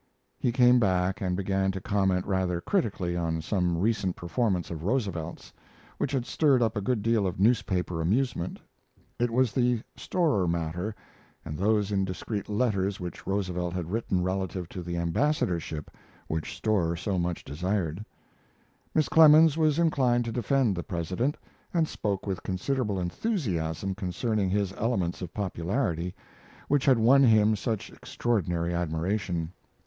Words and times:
He 0.39 0.51
came 0.51 0.79
back 0.79 1.21
and 1.21 1.37
began 1.37 1.71
to 1.73 1.79
comment 1.79 2.25
rather 2.25 2.59
critically 2.59 3.15
on 3.15 3.39
some 3.39 3.77
recent 3.77 4.15
performance 4.15 4.71
of 4.71 4.83
Roosevelt's, 4.83 5.53
which 5.99 6.11
had 6.11 6.25
stirred 6.25 6.63
up 6.63 6.75
a 6.75 6.81
good 6.81 7.03
deal 7.03 7.27
of 7.27 7.39
newspaper 7.39 8.01
amusement 8.01 8.59
it 9.19 9.29
was 9.29 9.51
the 9.53 9.83
Storer 9.95 10.47
matter 10.47 10.95
and 11.45 11.55
those 11.55 11.91
indiscreet 11.91 12.49
letters 12.49 12.99
which 12.99 13.27
Roosevelt 13.27 13.75
had 13.75 13.91
written 13.91 14.23
relative 14.23 14.67
to 14.69 14.81
the 14.81 14.97
ambassadorship 14.97 15.91
which 16.27 16.55
Storer 16.57 16.95
so 16.95 17.19
much 17.19 17.43
desired. 17.43 18.03
Miss 18.95 19.07
Clemens 19.07 19.55
was 19.55 19.77
inclined 19.77 20.25
to 20.25 20.31
defend 20.31 20.75
the 20.75 20.81
President, 20.81 21.37
and 21.75 21.87
spoke 21.87 22.25
with 22.25 22.41
considerable 22.41 22.99
enthusiasm 22.99 23.93
concerning 23.93 24.49
his 24.49 24.73
elements 24.73 25.21
of 25.21 25.31
popularity, 25.31 26.15
which 26.69 26.85
had 26.85 26.97
won 26.97 27.21
him 27.21 27.55
such 27.55 27.91
extraordinary 27.91 28.73
admiration. 28.73 29.51